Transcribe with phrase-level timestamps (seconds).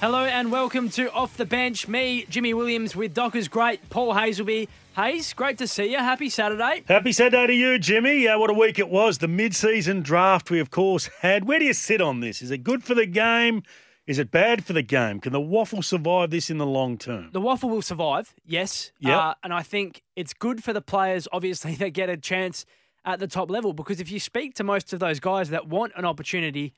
[0.00, 1.88] Hello and welcome to Off the Bench.
[1.88, 4.68] Me, Jimmy Williams, with Docker's great Paul Hasleby.
[4.94, 5.98] Hase, great to see you.
[5.98, 6.84] Happy Saturday.
[6.86, 8.28] Happy Saturday to you, Jimmy.
[8.28, 9.18] Uh, what a week it was.
[9.18, 11.46] The mid-season draft we, of course, had.
[11.48, 12.42] Where do you sit on this?
[12.42, 13.64] Is it good for the game?
[14.06, 15.18] Is it bad for the game?
[15.18, 17.30] Can the WAFL survive this in the long term?
[17.32, 18.92] The WAFL will survive, yes.
[19.00, 19.18] Yep.
[19.18, 22.64] Uh, and I think it's good for the players, obviously, that get a chance
[23.04, 25.92] at the top level because if you speak to most of those guys that want
[25.96, 26.72] an opportunity,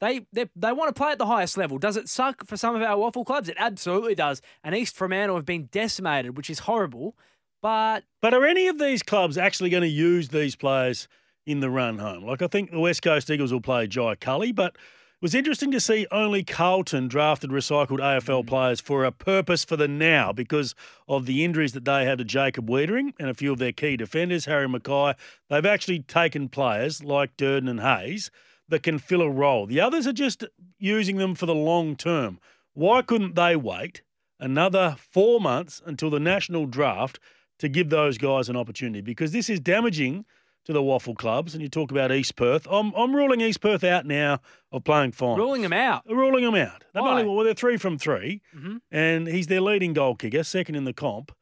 [0.00, 1.78] they, they they want to play at the highest level.
[1.78, 3.48] Does it suck for some of our WAFL clubs?
[3.48, 4.40] It absolutely does.
[4.62, 7.16] And East Fremantle have been decimated, which is horrible.
[7.60, 11.08] But But are any of these clubs actually going to use these players
[11.46, 12.24] in the run home?
[12.24, 15.72] Like, I think the West Coast Eagles will play Jai Culley, but it was interesting
[15.72, 18.46] to see only Carlton drafted recycled AFL mm.
[18.46, 20.76] players for a purpose for the now because
[21.08, 23.96] of the injuries that they had to Jacob Weitering and a few of their key
[23.96, 25.16] defenders, Harry McKay.
[25.50, 28.30] They've actually taken players like Durden and Hayes
[28.68, 29.66] that can fill a role.
[29.66, 30.44] The others are just
[30.78, 32.38] using them for the long term.
[32.74, 34.02] Why couldn't they wait
[34.40, 37.18] another four months until the national draft
[37.58, 39.00] to give those guys an opportunity?
[39.00, 40.24] Because this is damaging
[40.66, 41.54] to the WAFL clubs.
[41.54, 42.66] And you talk about East Perth.
[42.70, 45.38] I'm, I'm ruling East Perth out now of playing finals.
[45.38, 46.02] ruling them out.
[46.06, 46.84] Ruling them out.
[46.92, 47.10] They've Why?
[47.20, 48.80] only, well, they're three from 3 Mhm.
[48.90, 51.32] and he's their leading goal kicker, second in the comp.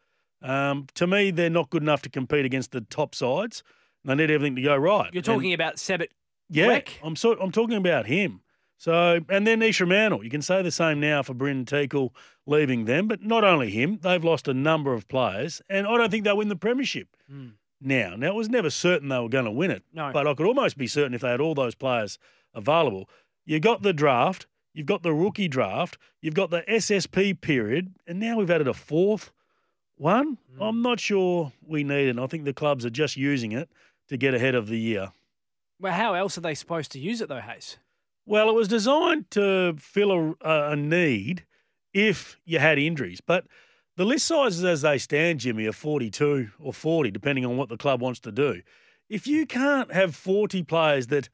[0.42, 3.64] Um, to me, they're not good enough to compete against the top sides.
[4.04, 5.12] They need everything to go right.
[5.12, 6.10] You're And- talking about Sebit
[6.48, 6.80] yeah?
[7.02, 8.40] I'm so I'm talking about him.
[8.78, 10.22] So and then Isha Mantle.
[10.24, 12.10] You can say the same now for Bryn Teakle
[12.46, 16.10] leaving them, but not only him, they've lost a number of players, and I don't
[16.10, 17.08] think they'll win the premiership.
[17.28, 17.48] Hmm.
[17.80, 20.10] Now, now it was never certain they were going to win it, No.
[20.12, 22.18] but I could almost be certain if they had all those players
[22.54, 23.08] available.
[23.44, 28.18] You got the draft, you've got the rookie draft, you've got the SSP period, and
[28.18, 29.30] now we've added a fourth
[29.96, 30.38] one.
[30.56, 30.62] Hmm.
[30.62, 32.18] I'm not sure we need it.
[32.18, 33.68] I think the clubs are just using it
[34.08, 35.12] to get ahead of the year.
[35.78, 37.78] Well, how else are they supposed to use it though, Hase?
[38.24, 40.10] Well, it was designed to fill
[40.42, 41.44] a, a- need
[41.94, 43.20] if you had injuries.
[43.20, 43.46] But
[43.96, 47.76] the list sizes as they stand, Jimmy, are 42 or 40, depending on what the
[47.76, 48.62] club wants to do.
[49.08, 51.28] If you can't have 40 players that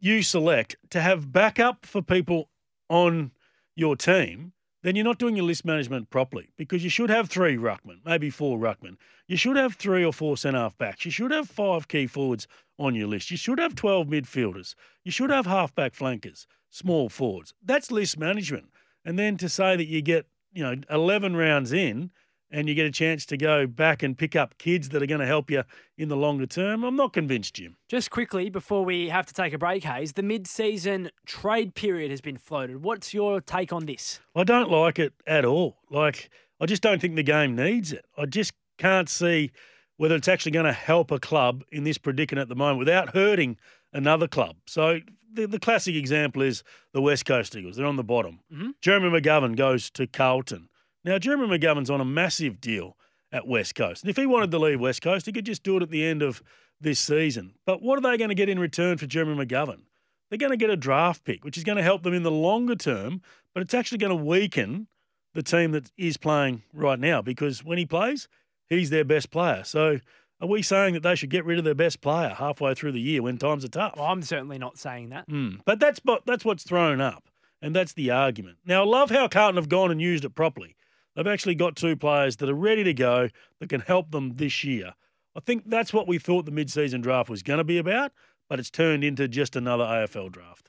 [0.00, 2.50] you select to have backup for people
[2.90, 3.30] on
[3.76, 4.53] your team,
[4.84, 8.28] then you're not doing your list management properly because you should have three ruckmen, maybe
[8.28, 8.96] four ruckmen.
[9.26, 11.06] You should have three or four centre half backs.
[11.06, 12.46] You should have five key forwards
[12.78, 13.30] on your list.
[13.30, 14.74] You should have 12 midfielders.
[15.02, 17.54] You should have half-back flankers, small forwards.
[17.64, 18.66] That's list management.
[19.06, 22.10] And then to say that you get, you know, 11 rounds in
[22.54, 25.20] and you get a chance to go back and pick up kids that are going
[25.20, 25.64] to help you
[25.98, 27.76] in the longer term, I'm not convinced, Jim.
[27.88, 32.20] Just quickly before we have to take a break, Hase, the mid-season trade period has
[32.20, 32.84] been floated.
[32.84, 34.20] What's your take on this?
[34.36, 35.78] I don't like it at all.
[35.90, 38.04] Like, I just don't think the game needs it.
[38.16, 39.50] I just can't see
[39.96, 43.14] whether it's actually going to help a club in this predicament at the moment without
[43.14, 43.56] hurting
[43.92, 44.56] another club.
[44.66, 45.00] So,
[45.32, 46.62] the, the classic example is
[46.92, 47.74] the West Coast Eagles.
[47.74, 48.38] They're on the bottom.
[48.52, 48.70] Mm-hmm.
[48.80, 50.68] Jeremy McGovern goes to Carlton.
[51.04, 52.96] Now, Jeremy McGovern's on a massive deal
[53.32, 54.02] at West Coast.
[54.02, 56.04] And if he wanted to leave West Coast, he could just do it at the
[56.04, 56.42] end of
[56.80, 57.54] this season.
[57.66, 59.82] But what are they going to get in return for Jeremy McGovern?
[60.30, 62.30] They're going to get a draft pick, which is going to help them in the
[62.30, 63.22] longer term,
[63.52, 64.86] but it's actually going to weaken
[65.34, 68.28] the team that is playing right now because when he plays,
[68.68, 69.64] he's their best player.
[69.64, 69.98] So
[70.40, 73.00] are we saying that they should get rid of their best player halfway through the
[73.00, 73.94] year when times are tough?
[73.96, 75.28] Well, I'm certainly not saying that.
[75.28, 75.60] Mm.
[75.64, 77.28] But that's but that's what's thrown up,
[77.60, 78.58] and that's the argument.
[78.64, 80.76] Now, I love how Carlton have gone and used it properly.
[81.14, 83.28] They've actually got two players that are ready to go
[83.60, 84.94] that can help them this year.
[85.36, 88.12] I think that's what we thought the mid-season draft was going to be about,
[88.48, 90.68] but it's turned into just another AFL draft.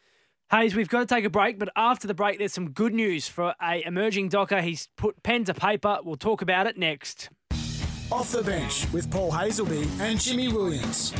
[0.52, 3.28] Hase, we've got to take a break, but after the break, there's some good news
[3.28, 4.62] for a emerging docker.
[4.62, 5.98] He's put pen to paper.
[6.04, 7.30] We'll talk about it next.
[8.12, 11.12] Off the bench with Paul Hasleby and Jimmy Williams.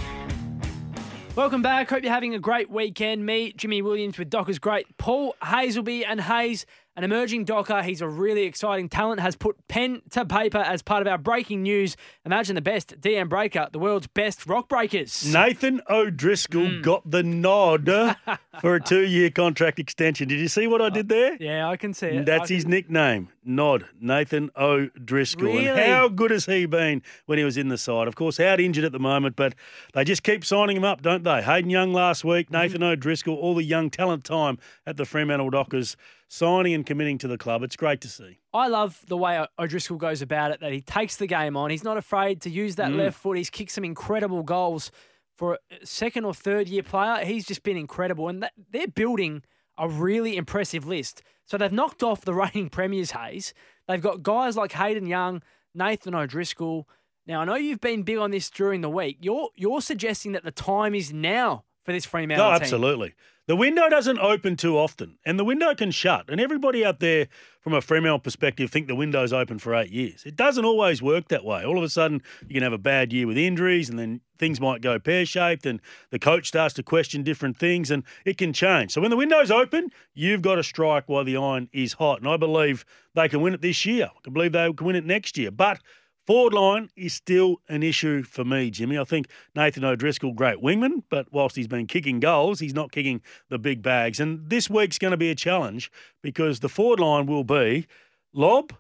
[1.36, 1.90] Welcome back.
[1.90, 3.26] Hope you're having a great weekend.
[3.26, 6.66] Me, Jimmy Williams with Docker's Great, Paul Hasleby and Hase.
[6.98, 11.02] An emerging docker, he's a really exciting talent, has put pen to paper as part
[11.02, 11.98] of our breaking news.
[12.26, 15.26] Imagine the best DM breaker, the world's best rock breakers.
[15.34, 16.82] Nathan O'Driscoll Hmm.
[16.82, 17.86] got the nod
[18.62, 20.30] for a two-year contract extension.
[20.30, 21.36] Did you see what I did there?
[21.38, 22.26] Yeah, I can see it.
[22.26, 25.48] That's I his nickname, Nod, Nathan O'Driscoll.
[25.50, 25.82] And Really?
[25.90, 28.08] how good has he been when he was in the side?
[28.08, 29.54] Of course, out injured at the moment, but
[29.94, 31.42] they just keep signing him up, don't they?
[31.42, 34.58] Hayden Young last week, Nathan O'Driscoll, all the young talent time
[34.88, 35.98] at the Fremantle Dockers,
[36.28, 37.64] signing and committing to the club.
[37.64, 38.40] It's great to see.
[38.54, 41.70] I love the way O'Driscoll goes about it, that he takes the game on.
[41.70, 42.98] He's not afraid to use that mm.
[42.98, 43.38] left foot.
[43.38, 44.92] He's kicked some incredible goals
[45.38, 47.24] for a second or third year player.
[47.26, 48.30] He's just been incredible.
[48.30, 49.44] And that, they're building
[49.78, 51.22] a really impressive list.
[51.46, 53.54] So they've knocked off the reigning premiers, Hase.
[53.88, 55.42] They've got guys like Hayden Young,
[55.74, 56.88] Nathan O'Driscoll.
[57.28, 59.18] Now, I know you've been big on this during the week.
[59.20, 62.62] You're, you're suggesting that the time is now for this Fremantle No, team.
[62.62, 63.14] absolutely.
[63.48, 66.26] The window doesn't open too often, and the window can shut.
[66.30, 67.28] And everybody out there,
[67.62, 70.24] from a Fremantle perspective, think the window's open for eight years.
[70.26, 71.64] It doesn't always work that way.
[71.64, 74.60] All of a sudden, you can have a bad year with injuries, and then things
[74.60, 75.80] might go pear shaped, and
[76.10, 78.92] the coach starts to question different things, and it can change.
[78.94, 82.22] So when the window's open, you've got to strike while the iron is hot.
[82.22, 82.84] And I believe
[83.14, 84.06] they can win it this year.
[84.06, 85.52] I can believe they can win it next year.
[85.52, 85.80] But
[86.26, 88.98] Forward line is still an issue for me, Jimmy.
[88.98, 93.22] I think Nathan O'Driscoll, great wingman, but whilst he's been kicking goals, he's not kicking
[93.50, 94.20] the big bags.
[94.20, 95.92] And this week's going to be a challenge
[96.24, 97.86] because the forward line will be
[98.34, 98.74] Lobb,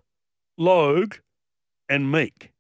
[0.57, 1.15] Logue,
[1.88, 2.51] and Meek.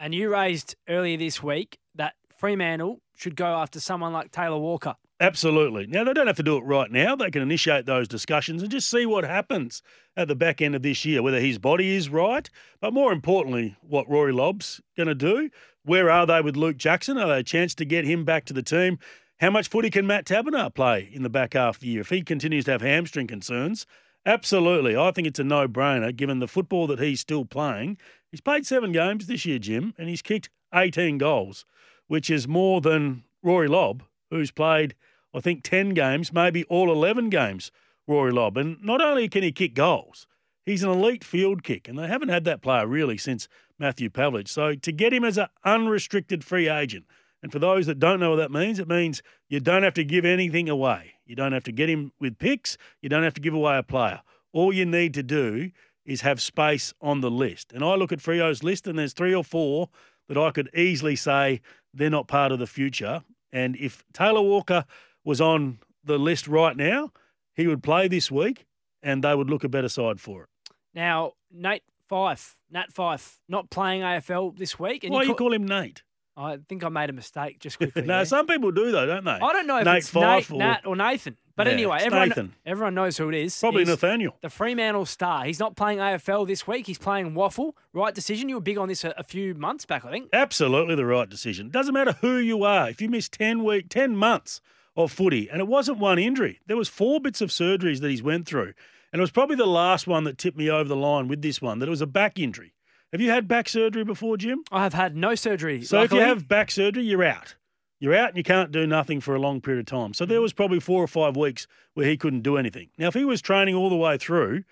[0.00, 4.96] And you raised earlier this week that Fremantle should go after someone like Taylor Walker.
[5.24, 5.86] Absolutely.
[5.86, 7.16] Now, they don't have to do it right now.
[7.16, 9.82] They can initiate those discussions and just see what happens
[10.18, 12.48] at the back end of this year, whether his body is right,
[12.78, 15.48] but more importantly, what Rory Lobb's going to do.
[15.82, 17.16] Where are they with Luke Jackson?
[17.16, 18.98] Are they a chance to get him back to the team?
[19.40, 22.10] How much footy can Matt Taberner play in the back half of the year if
[22.10, 23.86] he continues to have hamstring concerns?
[24.26, 24.94] Absolutely.
[24.94, 27.96] I think it's a no brainer given the football that he's still playing.
[28.30, 31.64] He's played seven games this year, Jim, and he's kicked 18 goals,
[32.08, 34.94] which is more than Rory Lobb, who's played,
[35.34, 37.70] I think, 10 games, maybe all 11 games,
[38.06, 38.56] Rory Lobb.
[38.56, 40.26] And not only can he kick goals,
[40.64, 43.48] he's an elite field kick, and they haven't had that player really since
[43.78, 44.48] Matthew Pavlich.
[44.48, 47.04] So to get him as an unrestricted free agent,
[47.42, 50.04] and for those that don't know what that means, it means you don't have to
[50.04, 51.14] give anything away.
[51.26, 52.78] You don't have to get him with picks.
[53.02, 54.22] You don't have to give away a player.
[54.52, 55.70] All you need to do
[56.06, 57.72] is have space on the list.
[57.72, 59.90] And I look at Freo's list, and there's three or four
[60.28, 61.60] that I could easily say
[61.92, 63.22] they're not part of the future.
[63.52, 64.84] And if Taylor Walker
[65.24, 67.10] was on the list right now,
[67.54, 68.66] he would play this week,
[69.02, 70.48] and they would look a better side for it.
[70.94, 75.04] Now, Nate Fyfe, Nat Fyfe, not playing AFL this week.
[75.04, 76.02] And Why you you call him Nate?
[76.36, 78.02] I think I made a mistake just quickly.
[78.02, 78.24] no, there.
[78.24, 79.30] some people do though, don't they?
[79.30, 81.36] I don't know if Nate it's Fyfe Nate, or Nat, or Nathan.
[81.56, 82.54] But Yeah, anyway, everyone, Nathan.
[82.66, 83.58] everyone knows who it is.
[83.58, 84.36] probably He's Nathaniel.
[84.42, 85.44] The Fremantle star.
[85.44, 86.86] He's not playing AFL this week.
[86.86, 87.72] He's playing WAFL.
[87.92, 88.48] Right decision.
[88.48, 90.30] You were big on this a, a few months back, I think.
[90.32, 91.70] Absolutely the right decision.
[91.70, 92.90] Doesn't matter who you are.
[92.90, 94.60] If you miss 10 week, 10 months
[94.96, 96.60] of footy, and it wasn't one injury.
[96.66, 98.74] There was four bits of surgeries that he's went through.
[99.12, 101.62] And it was probably the last one that tipped me over the line with this
[101.62, 102.74] one, that it was a back injury.
[103.12, 104.64] Have you had back surgery before, Jim?
[104.72, 105.82] I have had no surgery.
[105.84, 107.54] So if you have back surgery, you're out.
[108.00, 110.14] You're out and you can't do nothing for a long period of time.
[110.14, 112.88] So there was probably four or five weeks where he couldn't do anything.
[112.98, 114.64] Now, if he was training all the way through,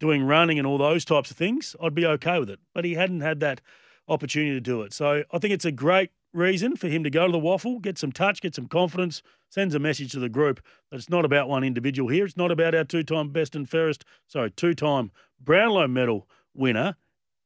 [0.00, 2.58] doing running and all those types of things, I'd be okay with it.
[2.74, 3.60] But he hadn't had that
[4.08, 4.94] opportunity to do it.
[4.94, 7.98] So I think it's a great reason for him to go to the WAFL, get
[7.98, 11.48] some touch, get some confidence, sends a message to the group that it's not about
[11.48, 12.24] one individual here.
[12.24, 16.96] It's not about our two-time best and fairest, sorry, two-time Brownlow medal winner.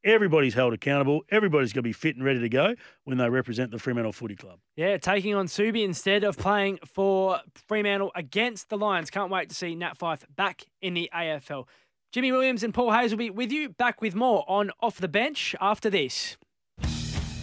[0.05, 1.21] Everybody's held accountable.
[1.31, 4.35] Everybody's going to be fit and ready to go when they represent the Fremantle Footy
[4.35, 4.59] Club.
[4.75, 9.09] Yeah, taking on Subi instead of playing for Fremantle against the Lions.
[9.09, 11.67] Can't wait to see Nat Fyfe back in the AFL.
[12.11, 13.69] Jimmy Williams and Paul Hayes will be with you.
[13.69, 16.37] Back with more on Off the Bench after this.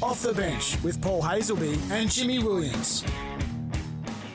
[0.00, 3.04] Off the bench with Paul Hasleby and Jimmy Williams.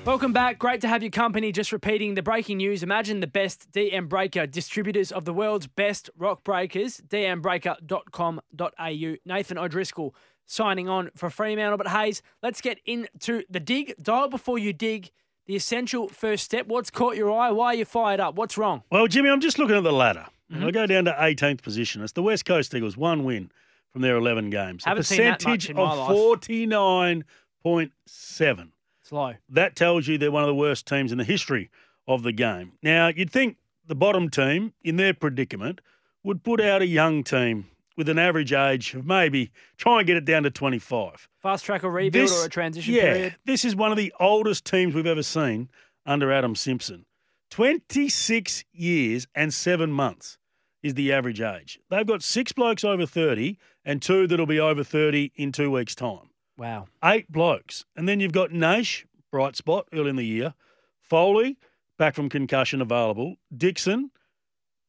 [0.07, 0.57] Welcome back.
[0.57, 1.51] Great to have your company.
[1.51, 2.81] Just repeating the breaking news.
[2.81, 9.15] Imagine the best DM breaker, distributors of the world's best rock breakers, dmbreaker.com.au.
[9.25, 11.77] Nathan O'Driscoll signing on for Fremantle.
[11.77, 13.95] But Hase, let's get into the dig.
[14.01, 15.11] Dial before you dig.
[15.45, 16.67] The essential first step.
[16.67, 17.51] What's caught your eye?
[17.51, 18.35] Why are you fired up?
[18.35, 18.83] What's wrong?
[18.89, 20.27] Well, Jimmy, I'm just looking at the ladder.
[20.49, 20.69] I mm-hmm.
[20.69, 22.01] go down to 18th position.
[22.01, 23.51] It's the West Coast Eagles, one win
[23.91, 24.85] from their 11 games.
[24.85, 26.07] Haven't a seen that percentage much in my of
[26.41, 28.71] 49.7.
[29.07, 29.35] Slow.
[29.47, 31.69] That tells you they're one of the worst teams in the history
[32.09, 32.73] of the game.
[32.83, 35.79] Now, you'd think the bottom team, in their predicament,
[36.23, 40.17] would put out a young team with an average age of maybe try and get
[40.17, 41.29] it down to 25.
[41.41, 43.35] Fast track or rebuild or a transition yeah, period?
[43.45, 45.69] This is one of the oldest teams we've ever seen
[46.05, 47.05] under Adam Simpson.
[47.51, 50.37] 26 years and seven months.
[50.83, 51.79] is the average age.
[51.89, 55.95] They've got six blokes over 30 and two that'll be over 30 in two weeks'
[55.95, 56.29] time.
[56.57, 56.87] Wow.
[57.03, 57.85] Eight blokes.
[57.95, 60.53] And then you've got Nash, bright spot early in the year.
[61.01, 61.57] Foley,
[61.97, 63.35] back from concussion available.
[63.55, 64.11] Dixon,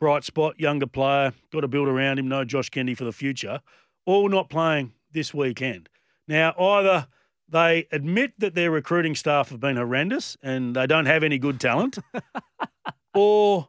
[0.00, 1.32] bright spot, younger player.
[1.52, 2.28] Got to build around him.
[2.28, 3.60] No Josh Kennedy for the future.
[4.06, 5.88] All not playing this weekend.
[6.26, 7.06] Now, either
[7.48, 11.60] they admit that their recruiting staff have been horrendous and they don't have any good
[11.60, 11.98] talent,
[13.14, 13.68] or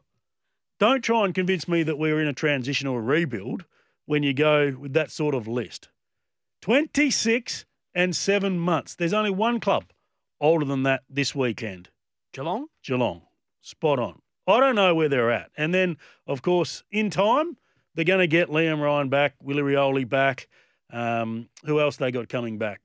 [0.78, 3.64] don't try and convince me that we're in a transition or a rebuild
[4.06, 5.88] when you go with that sort of list.
[6.62, 8.94] 26 and seven months.
[8.94, 9.84] There's only one club
[10.40, 11.90] older than that this weekend
[12.32, 12.66] Geelong?
[12.84, 13.22] Geelong.
[13.60, 14.22] Spot on.
[14.46, 15.50] I don't know where they're at.
[15.56, 17.56] And then, of course, in time,
[17.94, 20.48] they're going to get Liam Ryan back, Willie Rioli back.
[20.92, 22.80] Um, who else they got coming back?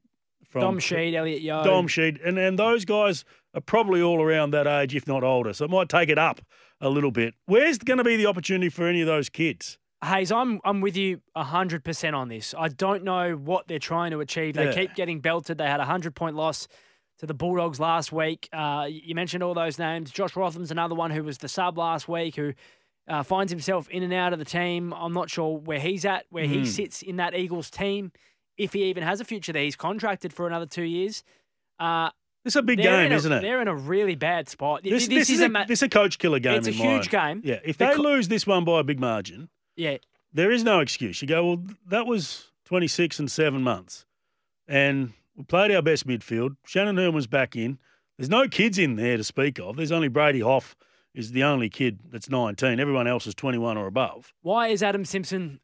[0.50, 1.64] From Dom Sheed, Elliot Yeo.
[1.64, 2.26] Dom Sheed.
[2.26, 5.54] And, and those guys are probably all around that age, if not older.
[5.54, 6.42] So it might take it up
[6.82, 7.34] a little bit.
[7.46, 9.78] Where's going to be the opportunity for any of those kids?
[10.06, 12.54] Hase, I'm I'm with you hundred percent on this.
[12.58, 14.54] I don't know what they're trying to achieve.
[14.56, 14.74] They Yeah.
[14.74, 15.58] keep getting belted.
[15.58, 16.68] They had a hundred point loss
[17.20, 18.50] to the Bulldogs last week.
[18.52, 20.12] Uh, you mentioned all those names.
[20.12, 22.54] Josh Rotham's another one who was the sub last week, who
[23.08, 24.94] uh, finds himself in and out of the team.
[24.94, 26.68] I'm not sure where he's at, where he Mhm.
[26.68, 28.12] sits in that Eagles team,
[28.58, 29.64] if he even has a future there.
[29.64, 31.24] He's contracted for another two years.
[31.80, 32.10] Uh,
[32.44, 33.42] It's a big game, a- isn't it?
[33.42, 34.84] They're in a really bad spot.
[34.84, 36.58] This, this, this is a, a, ma- this is a coach killer game.
[36.58, 37.42] It's a huge game.
[37.44, 39.98] Yeah, if The they co- lose this one by a big margin, yeah.
[40.34, 41.22] there is no excuse.
[41.22, 44.06] You go, well, that was 26 and seven months.
[44.68, 46.58] And we played our best midfield.
[46.66, 47.78] Shannon Herman's back in.
[48.18, 49.76] There's no kids in there to speak of.
[49.76, 50.76] There's only Brady Hough
[51.14, 52.80] is the only kid that's 19.
[52.80, 54.34] Everyone else is 21 or above.
[54.42, 55.60] Why is Adam Simpson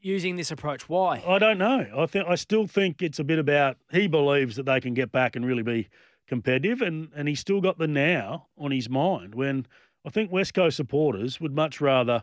[0.00, 0.88] using this approach?
[0.88, 1.22] Why?
[1.26, 1.86] I don't know.
[1.96, 5.10] I think I still think it's a bit about he believes that they can get
[5.10, 5.88] back and really be
[6.26, 9.34] competitive, and and he's still got the now on his mind.
[9.34, 9.66] When
[10.04, 12.22] I think West Coast supporters would much rather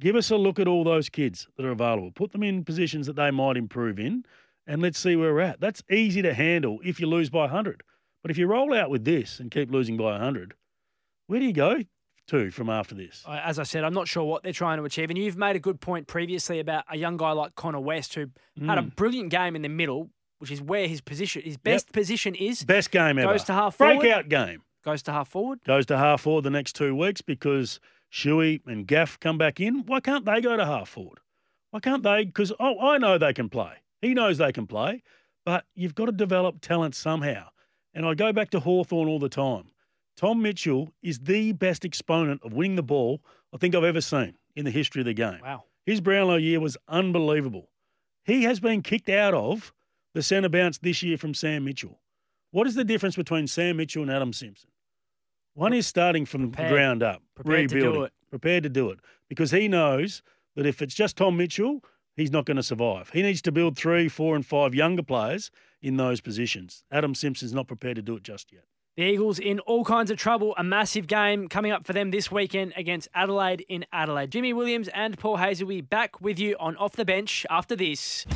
[0.00, 3.06] give us a look at all those kids that are available, put them in positions
[3.06, 4.24] that they might improve in,
[4.66, 5.60] and let's see where we're at.
[5.60, 7.82] That's easy to handle if you lose by 100.
[8.22, 10.54] But if you roll out with this and keep losing by 100,
[11.28, 11.78] where do you go
[12.28, 13.24] to from after this?
[13.28, 15.10] As I said, I'm not sure what they're trying to achieve.
[15.10, 18.26] And you've made a good point previously about a young guy like Connor West, who
[18.66, 18.96] had a Mm.
[18.96, 20.10] brilliant game in the middle,
[20.40, 22.64] which is where his position, his best position is.
[22.64, 23.32] Best game ever.
[23.32, 24.00] Goes to half forward.
[24.00, 24.62] Breakout game.
[24.84, 25.60] Goes to half forward.
[25.64, 27.78] goes to half forward the next two weeks because
[28.12, 29.84] Shuey and Gaff come back in.
[29.86, 31.18] Why can't they go to half forward?
[31.70, 32.24] Why can't they?
[32.24, 33.72] Because oh, I know they can play.
[34.00, 35.02] He knows they can play,
[35.44, 37.48] but you've got to develop talent somehow.
[37.94, 39.70] And I go back to Hawthorn all the time.
[40.16, 43.20] Tom Mitchell is the best exponent of winning the ball
[43.52, 45.40] I think I've ever seen in the history of the game.
[45.42, 45.64] Wow.
[45.84, 47.68] His Brownlow year was unbelievable.
[48.24, 49.72] He has been kicked out of
[50.14, 52.00] the centre bounce this year from Sam Mitchell.
[52.50, 54.70] What is the difference between Sam Mitchell and Adam Simpson?
[55.56, 56.68] One is starting from Prepared.
[56.70, 58.12] the ground up, Prepared to do rebuilding, it.
[58.28, 58.98] prepared to do it,
[59.30, 60.22] because he knows
[60.54, 61.82] that if it's just Tom Mitchell,
[62.14, 63.08] he's not going to survive.
[63.14, 66.84] He needs to build three, four, and five younger players in those positions.
[66.92, 68.64] Adam Simpson's not prepared to do it just yet.
[68.98, 70.54] The Eagles in all kinds of trouble.
[70.58, 74.32] A massive game coming up for them this weekend against Adelaide in Adelaide.
[74.32, 78.26] Jimmy Williams and Paul Hasleby back with you on Off the Bench after this.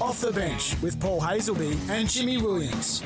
[0.00, 3.02] Off the bench with Paul Hasleby and Jimmy Williams.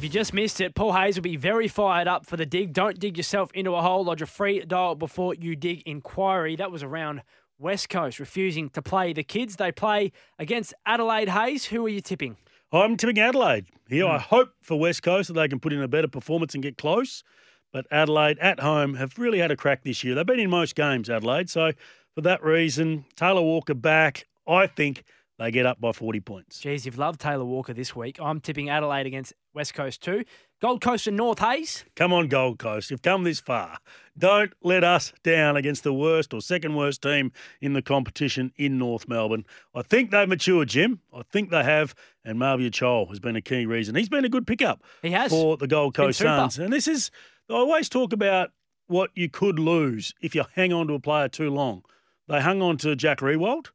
[0.00, 2.72] If you just missed it, Paul Hayes will be very fired up for the dig.
[2.72, 4.02] Don't dig yourself into a hole.
[4.02, 6.56] Lodge a free dial before you dig inquiry.
[6.56, 7.20] That was around
[7.58, 9.56] West Coast refusing to play the kids.
[9.56, 11.66] They play against Adelaide Hase.
[11.66, 12.38] Who are you tipping?
[12.72, 14.06] I'm tipping Adelaide here.
[14.06, 14.24] I hmm.
[14.34, 17.22] hope for West Coast that they can put in a better performance and get close.
[17.70, 20.14] But Adelaide at home have really had a crack this year.
[20.14, 21.50] They've been in most games, Adelaide.
[21.50, 21.72] So
[22.14, 25.04] for that reason, Taylor Walker back, I think
[25.40, 26.60] they get up by 40 points.
[26.60, 28.18] Geez, you've loved Taylor Walker this week.
[28.20, 30.22] I'm tipping Adelaide against West Coast too.
[30.60, 31.86] Gold Coast and North Hase.
[31.96, 32.90] Come on, Gold Coast.
[32.90, 33.78] You've come this far.
[34.18, 37.32] Don't let us down against the worst or second worst team
[37.62, 39.46] in the competition in North Melbourne.
[39.74, 41.00] I think they've matured, Jim.
[41.10, 41.94] I think they have.
[42.22, 43.94] And Mabior Chol has been a key reason.
[43.94, 45.30] He's been a good pickup He has.
[45.30, 46.18] for the Gold Coast.
[46.18, 46.58] Suns.
[46.58, 47.10] And this is,
[47.48, 48.50] I always talk about
[48.88, 51.82] what you could lose if you hang on to a player too long.
[52.28, 53.68] They hung on to Jack Riewoldt,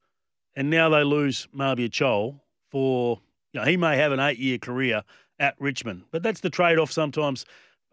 [0.55, 3.19] and now they lose Mabior Chol for,
[3.53, 5.03] you know, he may have an eight year career
[5.39, 6.03] at Richmond.
[6.11, 7.45] But that's the trade off sometimes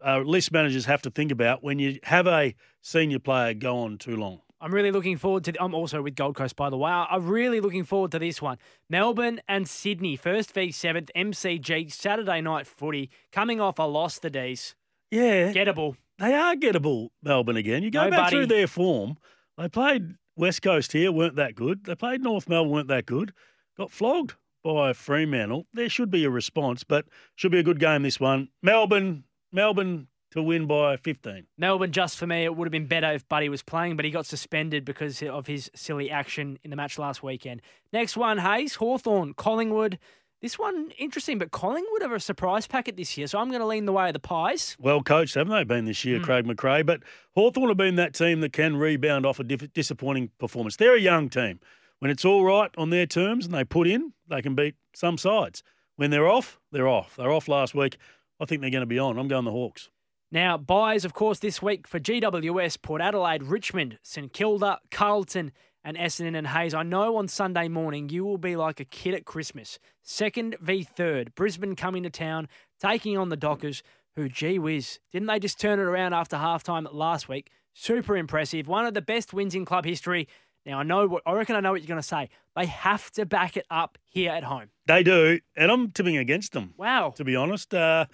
[0.04, 3.98] uh, list managers have to think about when you have a senior player go on
[3.98, 4.40] too long.
[4.60, 5.60] I'm really looking forward to.
[5.60, 6.90] I'm also with Gold Coast, by the way.
[6.90, 8.58] I'm really looking forward to this one.
[8.88, 14.20] Melbourne and Sydney, first v seventh MCG Saturday night footy, coming off a loss.
[14.20, 14.76] The D's
[15.10, 15.52] Yeah.
[15.52, 15.96] gettable.
[16.18, 17.82] they are gettable, Melbourne again.
[17.82, 19.16] You go back Nobody- through their form.
[19.58, 21.84] They played West Coast here, weren't that good.
[21.84, 23.32] They played North Melbourne, weren't that good.
[23.76, 24.34] Got flogged
[24.64, 25.66] by Fremantle.
[25.72, 28.48] There should be a response, but should be a good game this one.
[28.62, 31.46] Melbourne, Melbourne to win by 15.
[31.58, 34.10] Melbourne, just for me, it would have been better if Buddy was playing, but he
[34.10, 37.60] got suspended because of his silly action in the match last weekend.
[37.92, 39.98] Next one, Hase, Hawthorn, Collingwood.
[40.42, 43.66] This one, interesting, but Collingwood have a surprise packet this year, so I'm going to
[43.66, 44.76] lean the way of the Pies.
[44.80, 46.24] Well coached, haven't they, been this year, Mm.
[46.24, 46.84] Craig McRae?
[46.84, 47.00] But
[47.36, 50.76] Hawthorn have been that team that can rebound off a diff- disappointing performance.
[50.76, 51.60] They're a young team.
[52.00, 55.16] When it's all right on their terms and they put in, they can beat some
[55.16, 55.62] sides.
[55.94, 57.14] When they're off, they're off.
[57.14, 57.96] They're off last week.
[58.40, 59.18] I think they're going to be on.
[59.18, 59.90] I'm going the Hawks.
[60.32, 65.52] Now, buys, of course, this week for GWS, Port Adelaide, Richmond, St Kilda, Carlton,
[65.84, 66.74] and Essendon and Hase.
[66.74, 69.78] I know on Sunday morning you will be like a kid at Christmas.
[70.02, 71.34] Second v third.
[71.34, 72.48] Brisbane coming to town,
[72.80, 73.82] taking on the Dockers,
[74.16, 77.50] who, gee whiz, didn't they just turn it around after halftime last week?
[77.72, 78.68] Super impressive.
[78.68, 80.28] One of the best wins in club history.
[80.66, 82.28] Now, I know what, I reckon I know what you're going to say.
[82.54, 84.68] They have to back it up here at home.
[84.86, 86.74] They do, and I'm tipping against them.
[86.76, 87.14] Wow.
[87.16, 87.74] to be honest.
[87.74, 88.06] Uh,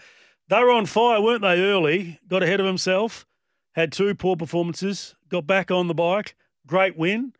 [0.48, 2.18] they were on fire, weren't they, early?
[2.26, 3.26] Got ahead of himself,
[3.72, 7.34] had two poor performances, got back on the bike, great win.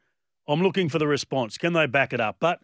[0.49, 1.59] I'm looking for the response.
[1.59, 2.37] Can they back it up?
[2.41, 2.61] But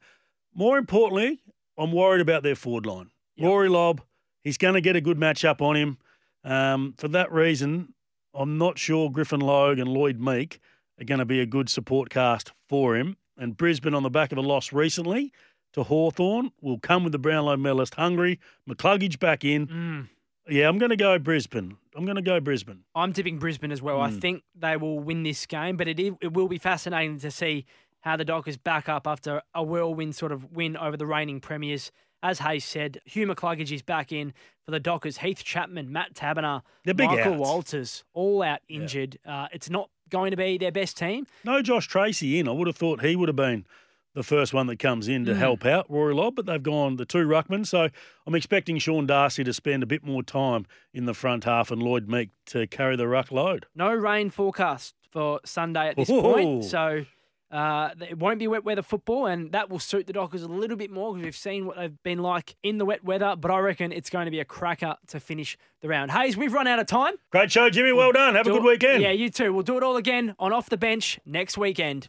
[0.55, 1.41] more importantly,
[1.77, 3.11] I'm worried about their forward line.
[3.39, 4.01] Rory Lobb,
[4.43, 5.99] he's going to get a good matchup on him.
[6.45, 7.95] Um, for that reason,
[8.33, 10.61] I'm not sure Griffin Logue and Lloyd Meek
[11.01, 13.17] are going to be a good support cast for him.
[13.37, 15.33] And Brisbane, on the back of a loss recently
[15.73, 18.39] to Hawthorn, will come with the Brownlow medalist hungry.
[18.69, 19.67] McCluggage back in.
[19.67, 20.09] Mm.
[20.49, 21.77] Yeah, I'm going to go Brisbane.
[21.97, 22.85] I'm going to go Brisbane.
[22.95, 24.01] I'm tipping Brisbane as well.
[24.01, 24.21] I Mm.
[24.21, 27.65] think they will win this game, but it it will be fascinating to see
[28.01, 31.91] how the Dockers back up after a whirlwind sort of win over the reigning premiers.
[32.23, 34.33] As Hase said, Hugh McCluggage is back in
[34.65, 35.19] for the Dockers.
[35.19, 36.15] Heath Chapman, Matt
[36.95, 37.41] big Michael outs.
[37.41, 39.19] Walters, all out injured.
[39.27, 41.27] Uh, it's not going to be their best team.
[41.45, 42.49] No Josh Treacy in.
[42.49, 43.67] I would have thought he would have been
[44.15, 45.37] the first one that comes in to Mm.
[45.39, 47.67] help out Rory Lobb, but they've gone the two ruckmen.
[47.67, 47.89] So
[48.27, 51.83] I'm expecting Sean Darcy to spend a bit more time in the front half and
[51.83, 53.67] Lloyd Meek to carry the ruck load.
[53.75, 56.23] No rain forecast for Sunday at this Ooh.
[56.23, 57.05] point, so
[57.51, 60.77] uh, it won't be wet weather football, and that will suit the Dockers a little
[60.77, 63.37] bit more because we've seen what they've been like in the wet weather.
[63.39, 66.11] But I reckon it's going to be a cracker to finish the round.
[66.11, 67.15] Hase, we've run out of time.
[67.31, 67.93] Great show, Jimmy.
[67.93, 68.35] Well done.
[68.35, 69.03] Have a Do good it- weekend.
[69.03, 69.53] Yeah, you too.
[69.53, 72.09] We'll do it all again on Off the Bench next weekend.